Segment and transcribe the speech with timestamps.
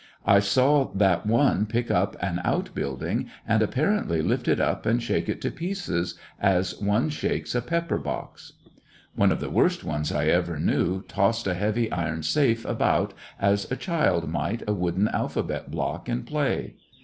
[0.25, 4.99] I saw that one pick up an out building and apparently lift it up and
[4.99, 8.53] shake it to pieces as one shakes a pepper box.
[9.13, 13.71] One of the worst ones I ever knew tossed a heavy iron safe about as
[13.71, 16.77] a child might a wooden alphabet block in play.